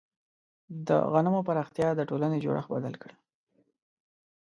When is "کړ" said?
3.01-3.11